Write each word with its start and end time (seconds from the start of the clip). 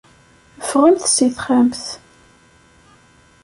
Ffɣemt 0.67 1.03
si 1.15 1.27
texxamt. 1.35 1.83